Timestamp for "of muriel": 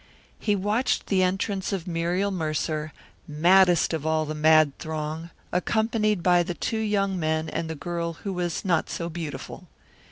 1.71-2.31